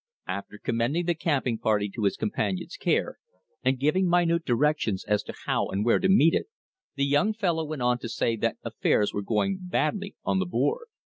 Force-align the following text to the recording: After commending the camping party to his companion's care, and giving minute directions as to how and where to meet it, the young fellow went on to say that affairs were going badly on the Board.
After 0.25 0.57
commending 0.57 1.05
the 1.05 1.13
camping 1.13 1.59
party 1.59 1.87
to 1.89 2.05
his 2.05 2.17
companion's 2.17 2.75
care, 2.75 3.19
and 3.63 3.77
giving 3.77 4.09
minute 4.09 4.43
directions 4.45 5.05
as 5.05 5.21
to 5.21 5.33
how 5.45 5.67
and 5.67 5.85
where 5.85 5.99
to 5.99 6.09
meet 6.09 6.33
it, 6.33 6.47
the 6.95 7.05
young 7.05 7.35
fellow 7.35 7.63
went 7.65 7.83
on 7.83 7.99
to 7.99 8.09
say 8.09 8.35
that 8.37 8.57
affairs 8.63 9.13
were 9.13 9.21
going 9.21 9.59
badly 9.61 10.15
on 10.25 10.39
the 10.39 10.47
Board. 10.47 10.87